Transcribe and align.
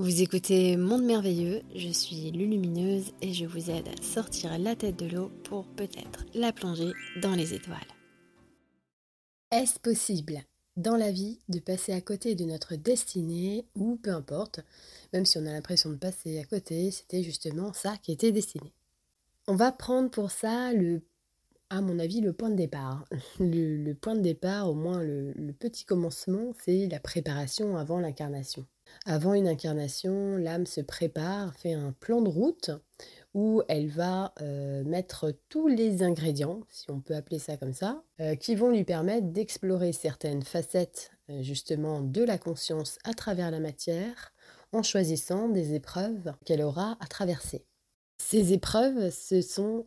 Vous 0.00 0.22
écoutez 0.22 0.78
Monde 0.78 1.04
Merveilleux, 1.04 1.60
je 1.76 1.90
suis 1.90 2.30
Lulumineuse 2.30 3.12
et 3.20 3.34
je 3.34 3.44
vous 3.44 3.68
aide 3.70 3.86
à 3.86 4.02
sortir 4.02 4.58
la 4.58 4.74
tête 4.74 4.96
de 4.96 5.04
l'eau 5.04 5.30
pour 5.44 5.66
peut-être 5.66 6.24
la 6.32 6.54
plonger 6.54 6.92
dans 7.20 7.34
les 7.34 7.52
étoiles. 7.52 7.76
Est-ce 9.50 9.78
possible 9.78 10.42
dans 10.78 10.96
la 10.96 11.12
vie 11.12 11.38
de 11.50 11.58
passer 11.58 11.92
à 11.92 12.00
côté 12.00 12.34
de 12.34 12.46
notre 12.46 12.76
destinée 12.76 13.66
ou 13.74 13.96
peu 13.96 14.08
importe, 14.08 14.60
même 15.12 15.26
si 15.26 15.36
on 15.36 15.44
a 15.44 15.52
l'impression 15.52 15.90
de 15.90 15.96
passer 15.96 16.38
à 16.38 16.44
côté, 16.44 16.90
c'était 16.90 17.22
justement 17.22 17.74
ça 17.74 17.98
qui 17.98 18.10
était 18.10 18.32
destiné. 18.32 18.72
On 19.48 19.54
va 19.54 19.70
prendre 19.70 20.08
pour 20.08 20.30
ça 20.30 20.72
le 20.72 21.02
à 21.70 21.80
mon 21.80 21.98
avis, 21.98 22.20
le 22.20 22.32
point 22.32 22.50
de 22.50 22.56
départ. 22.56 23.04
Le, 23.40 23.92
point 23.94 24.14
de 24.14 24.20
départ, 24.20 24.68
au 24.68 24.74
moins 24.74 25.02
le 25.02 25.52
petit 25.58 25.84
commencement, 25.84 26.52
c'est 26.64 26.88
la 26.88 27.00
préparation 27.00 27.76
avant 27.76 27.98
l'incarnation. 27.98 28.66
Avant 29.06 29.34
une 29.34 29.48
incarnation, 29.48 30.36
l'âme 30.36 30.66
se 30.66 30.80
prépare, 30.80 31.54
fait 31.54 31.72
un 31.72 31.92
plan 31.92 32.20
de 32.20 32.28
route 32.28 32.70
où 33.32 33.62
elle 33.68 33.88
va 33.88 34.34
euh, 34.40 34.84
mettre 34.84 35.32
tous 35.48 35.68
les 35.68 36.02
ingrédients, 36.02 36.60
si 36.68 36.90
on 36.90 37.00
peut 37.00 37.14
appeler 37.14 37.38
ça 37.38 37.56
comme 37.56 37.72
ça, 37.72 38.02
euh, 38.20 38.34
qui 38.34 38.54
vont 38.54 38.70
lui 38.70 38.84
permettre 38.84 39.28
d'explorer 39.28 39.92
certaines 39.92 40.42
facettes 40.42 41.12
euh, 41.30 41.42
justement 41.42 42.00
de 42.00 42.22
la 42.22 42.38
conscience 42.38 42.98
à 43.04 43.14
travers 43.14 43.50
la 43.50 43.60
matière 43.60 44.32
en 44.72 44.82
choisissant 44.82 45.48
des 45.48 45.74
épreuves 45.74 46.32
qu'elle 46.44 46.62
aura 46.62 46.96
à 47.00 47.06
traverser. 47.06 47.64
Ces 48.18 48.52
épreuves, 48.52 49.10
ce 49.10 49.40
sont 49.40 49.86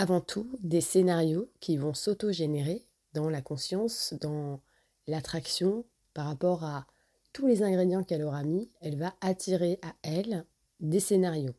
avant 0.00 0.22
tout 0.22 0.48
des 0.62 0.80
scénarios 0.80 1.52
qui 1.60 1.76
vont 1.76 1.92
s'auto-générer 1.92 2.86
dans 3.12 3.28
la 3.28 3.42
conscience, 3.42 4.14
dans 4.18 4.62
l'attraction 5.06 5.84
par 6.14 6.24
rapport 6.24 6.64
à 6.64 6.86
tous 7.34 7.46
les 7.46 7.62
ingrédients 7.62 8.02
qu'elle 8.02 8.22
aura 8.22 8.42
mis, 8.42 8.70
elle 8.80 8.96
va 8.96 9.14
attirer 9.20 9.78
à 9.82 9.92
elle 10.02 10.46
des 10.80 11.00
scénarios. 11.00 11.54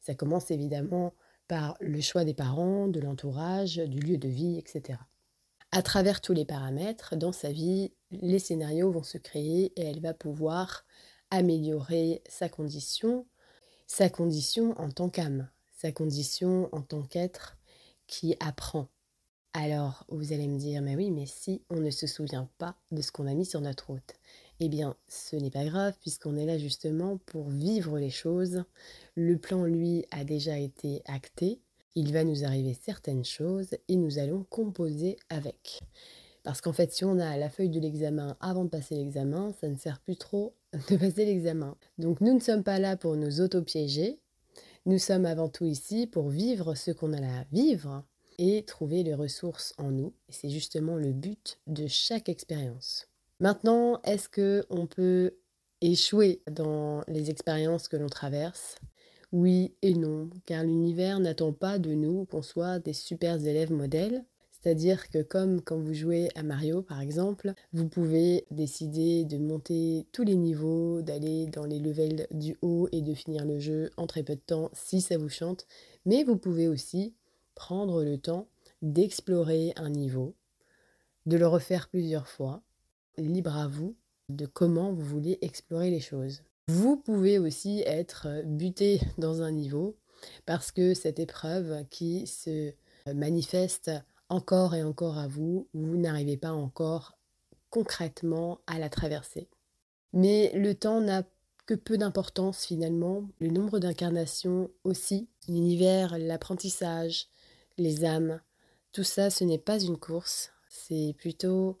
Ça 0.00 0.14
commence 0.14 0.52
évidemment 0.52 1.12
par 1.48 1.76
le 1.80 2.00
choix 2.00 2.24
des 2.24 2.34
parents, 2.34 2.86
de 2.86 3.00
l'entourage, 3.00 3.78
du 3.78 3.98
lieu 3.98 4.16
de 4.16 4.28
vie, 4.28 4.58
etc. 4.58 5.00
À 5.72 5.82
travers 5.82 6.20
tous 6.20 6.34
les 6.34 6.44
paramètres, 6.44 7.16
dans 7.16 7.32
sa 7.32 7.50
vie, 7.50 7.92
les 8.12 8.38
scénarios 8.38 8.92
vont 8.92 9.02
se 9.02 9.18
créer 9.18 9.72
et 9.74 9.82
elle 9.82 10.00
va 10.00 10.14
pouvoir 10.14 10.84
améliorer 11.30 12.22
sa 12.28 12.48
condition, 12.48 13.26
sa 13.88 14.08
condition 14.08 14.80
en 14.80 14.88
tant 14.92 15.08
qu'âme, 15.08 15.50
sa 15.72 15.90
condition 15.90 16.68
en 16.70 16.82
tant 16.82 17.02
qu'être 17.02 17.56
qui 18.12 18.36
apprend. 18.40 18.88
Alors, 19.54 20.04
vous 20.10 20.34
allez 20.34 20.46
me 20.46 20.58
dire, 20.58 20.82
mais 20.82 20.96
oui, 20.96 21.10
mais 21.10 21.24
si 21.24 21.62
on 21.70 21.80
ne 21.80 21.90
se 21.90 22.06
souvient 22.06 22.50
pas 22.58 22.76
de 22.90 23.00
ce 23.00 23.10
qu'on 23.10 23.26
a 23.26 23.32
mis 23.32 23.46
sur 23.46 23.62
notre 23.62 23.86
route, 23.86 24.12
eh 24.60 24.68
bien, 24.68 24.96
ce 25.08 25.34
n'est 25.36 25.50
pas 25.50 25.64
grave 25.64 25.96
puisqu'on 25.98 26.36
est 26.36 26.44
là 26.44 26.58
justement 26.58 27.16
pour 27.24 27.48
vivre 27.48 27.98
les 27.98 28.10
choses. 28.10 28.64
Le 29.14 29.38
plan, 29.38 29.64
lui, 29.64 30.04
a 30.10 30.24
déjà 30.24 30.58
été 30.58 31.00
acté. 31.06 31.62
Il 31.94 32.12
va 32.12 32.22
nous 32.24 32.44
arriver 32.44 32.74
certaines 32.74 33.24
choses 33.24 33.70
et 33.88 33.96
nous 33.96 34.18
allons 34.18 34.44
composer 34.44 35.16
avec. 35.30 35.80
Parce 36.42 36.60
qu'en 36.60 36.74
fait, 36.74 36.92
si 36.92 37.06
on 37.06 37.18
a 37.18 37.38
la 37.38 37.48
feuille 37.48 37.70
de 37.70 37.80
l'examen 37.80 38.36
avant 38.40 38.64
de 38.64 38.70
passer 38.70 38.94
l'examen, 38.94 39.54
ça 39.58 39.68
ne 39.68 39.76
sert 39.76 40.00
plus 40.00 40.16
trop 40.16 40.54
de 40.90 40.96
passer 40.96 41.24
l'examen. 41.24 41.78
Donc 41.96 42.20
nous 42.20 42.34
ne 42.34 42.40
sommes 42.40 42.64
pas 42.64 42.78
là 42.78 42.98
pour 42.98 43.16
nous 43.16 43.40
auto-piéger. 43.40 44.20
Nous 44.84 44.98
sommes 44.98 45.26
avant 45.26 45.48
tout 45.48 45.64
ici 45.64 46.08
pour 46.08 46.28
vivre 46.28 46.74
ce 46.74 46.90
qu'on 46.90 47.12
a 47.12 47.40
à 47.40 47.44
vivre 47.52 48.04
et 48.38 48.64
trouver 48.64 49.04
les 49.04 49.14
ressources 49.14 49.74
en 49.78 49.92
nous. 49.92 50.12
C'est 50.28 50.48
justement 50.48 50.96
le 50.96 51.12
but 51.12 51.60
de 51.68 51.86
chaque 51.86 52.28
expérience. 52.28 53.06
Maintenant, 53.38 54.00
est-ce 54.02 54.28
que 54.28 54.64
on 54.70 54.88
peut 54.88 55.36
échouer 55.82 56.42
dans 56.50 57.02
les 57.06 57.30
expériences 57.30 57.86
que 57.86 57.96
l'on 57.96 58.08
traverse? 58.08 58.74
Oui 59.30 59.76
et 59.82 59.94
non, 59.94 60.30
car 60.46 60.64
l'univers 60.64 61.20
n'attend 61.20 61.52
pas 61.52 61.78
de 61.78 61.94
nous 61.94 62.24
qu'on 62.24 62.42
soit 62.42 62.80
des 62.80 62.92
super 62.92 63.36
élèves 63.46 63.72
modèles. 63.72 64.24
C'est-à-dire 64.62 65.08
que 65.10 65.22
comme 65.22 65.60
quand 65.60 65.78
vous 65.78 65.92
jouez 65.92 66.28
à 66.36 66.42
Mario 66.42 66.82
par 66.82 67.00
exemple, 67.00 67.52
vous 67.72 67.88
pouvez 67.88 68.46
décider 68.52 69.24
de 69.24 69.36
monter 69.36 70.06
tous 70.12 70.22
les 70.22 70.36
niveaux, 70.36 71.02
d'aller 71.02 71.46
dans 71.46 71.64
les 71.64 71.80
levels 71.80 72.28
du 72.30 72.56
haut 72.62 72.88
et 72.92 73.02
de 73.02 73.12
finir 73.12 73.44
le 73.44 73.58
jeu 73.58 73.90
en 73.96 74.06
très 74.06 74.22
peu 74.22 74.36
de 74.36 74.40
temps 74.40 74.70
si 74.72 75.00
ça 75.00 75.18
vous 75.18 75.28
chante. 75.28 75.66
Mais 76.06 76.22
vous 76.22 76.36
pouvez 76.36 76.68
aussi 76.68 77.14
prendre 77.56 78.04
le 78.04 78.18
temps 78.18 78.46
d'explorer 78.82 79.72
un 79.76 79.90
niveau, 79.90 80.34
de 81.26 81.36
le 81.36 81.46
refaire 81.46 81.88
plusieurs 81.88 82.28
fois 82.28 82.62
libre 83.18 83.56
à 83.56 83.66
vous 83.66 83.96
de 84.28 84.46
comment 84.46 84.92
vous 84.92 85.04
voulez 85.04 85.38
explorer 85.42 85.90
les 85.90 86.00
choses. 86.00 86.42
Vous 86.68 86.96
pouvez 86.96 87.38
aussi 87.38 87.82
être 87.84 88.28
buté 88.44 89.00
dans 89.18 89.42
un 89.42 89.50
niveau 89.50 89.96
parce 90.46 90.70
que 90.70 90.94
cette 90.94 91.18
épreuve 91.18 91.84
qui 91.90 92.28
se 92.28 92.72
manifeste 93.12 93.90
encore 94.32 94.74
et 94.74 94.82
encore 94.82 95.18
à 95.18 95.28
vous, 95.28 95.68
vous 95.74 95.96
n'arrivez 95.96 96.36
pas 96.36 96.52
encore 96.52 97.18
concrètement 97.70 98.60
à 98.66 98.78
la 98.78 98.88
traverser. 98.88 99.48
Mais 100.12 100.52
le 100.54 100.74
temps 100.74 101.00
n'a 101.00 101.22
que 101.66 101.74
peu 101.74 101.98
d'importance 101.98 102.64
finalement, 102.64 103.28
le 103.40 103.48
nombre 103.48 103.78
d'incarnations 103.78 104.70
aussi, 104.84 105.28
l'univers, 105.48 106.18
l'apprentissage, 106.18 107.28
les 107.78 108.04
âmes, 108.04 108.40
tout 108.92 109.04
ça 109.04 109.30
ce 109.30 109.44
n'est 109.44 109.58
pas 109.58 109.78
une 109.78 109.98
course, 109.98 110.50
c'est 110.68 111.14
plutôt 111.18 111.78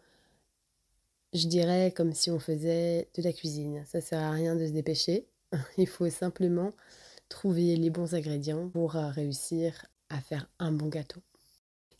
je 1.32 1.46
dirais 1.46 1.92
comme 1.96 2.12
si 2.12 2.30
on 2.30 2.38
faisait 2.38 3.08
de 3.16 3.22
la 3.22 3.32
cuisine. 3.32 3.84
Ça 3.86 4.02
sert 4.02 4.20
à 4.20 4.32
rien 4.32 4.54
de 4.54 4.66
se 4.66 4.72
dépêcher. 4.72 5.26
Il 5.78 5.88
faut 5.88 6.10
simplement 6.10 6.72
trouver 7.30 7.76
les 7.76 7.88
bons 7.88 8.14
ingrédients 8.14 8.68
pour 8.68 8.96
euh, 8.96 9.08
réussir 9.08 9.86
à 10.10 10.20
faire 10.20 10.50
un 10.58 10.72
bon 10.72 10.88
gâteau. 10.88 11.22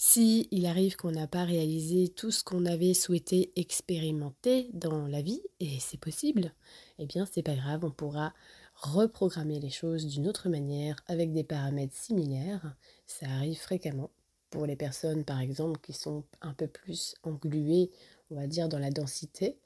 Si 0.04 0.48
il 0.50 0.66
arrive 0.66 0.96
qu'on 0.96 1.12
n'a 1.12 1.28
pas 1.28 1.44
réalisé 1.44 2.08
tout 2.08 2.32
ce 2.32 2.42
qu'on 2.42 2.66
avait 2.66 2.92
souhaité 2.92 3.52
expérimenter 3.54 4.68
dans 4.72 5.06
la 5.06 5.22
vie, 5.22 5.40
et 5.60 5.78
c'est 5.78 6.00
possible, 6.00 6.52
eh 6.98 7.06
bien 7.06 7.24
c'est 7.24 7.44
pas 7.44 7.54
grave, 7.54 7.84
on 7.84 7.92
pourra 7.92 8.34
reprogrammer 8.74 9.60
les 9.60 9.70
choses 9.70 10.06
d'une 10.06 10.26
autre 10.26 10.48
manière 10.48 10.96
avec 11.06 11.32
des 11.32 11.44
paramètres 11.44 11.94
similaires. 11.94 12.74
Ça 13.06 13.26
arrive 13.26 13.60
fréquemment 13.60 14.10
pour 14.50 14.66
les 14.66 14.74
personnes 14.74 15.24
par 15.24 15.38
exemple 15.38 15.78
qui 15.80 15.92
sont 15.92 16.24
un 16.40 16.52
peu 16.52 16.66
plus 16.66 17.14
engluées 17.22 17.92
on 18.32 18.34
va 18.34 18.48
dire, 18.48 18.68
dans 18.68 18.80
la 18.80 18.90
densité. 18.90 19.56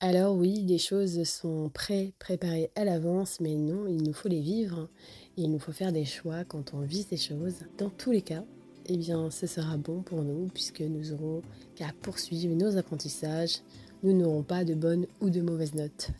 Alors 0.00 0.36
oui, 0.36 0.66
les 0.66 0.78
choses 0.78 1.22
sont 1.24 1.70
pré-préparées 1.70 2.70
à 2.74 2.84
l'avance, 2.84 3.40
mais 3.40 3.56
non, 3.56 3.86
il 3.86 4.02
nous 4.02 4.12
faut 4.12 4.28
les 4.28 4.42
vivre. 4.42 4.90
Il 5.38 5.50
nous 5.50 5.58
faut 5.58 5.72
faire 5.72 5.92
des 5.92 6.04
choix 6.04 6.44
quand 6.44 6.74
on 6.74 6.80
vit 6.80 7.04
ces 7.04 7.16
choses. 7.16 7.60
Dans 7.78 7.88
tous 7.88 8.10
les 8.10 8.22
cas, 8.22 8.44
eh 8.88 8.96
bien, 8.96 9.30
ce 9.30 9.46
sera 9.46 9.76
bon 9.76 10.02
pour 10.02 10.22
nous 10.22 10.48
puisque 10.52 10.80
nous 10.80 11.12
aurons 11.12 11.42
qu'à 11.74 11.92
poursuivre 12.00 12.54
nos 12.54 12.76
apprentissages. 12.76 13.60
Nous 14.02 14.16
n'aurons 14.16 14.42
pas 14.42 14.64
de 14.64 14.74
bonnes 14.74 15.06
ou 15.20 15.28
de 15.28 15.42
mauvaises 15.42 15.74
notes. 15.74 16.10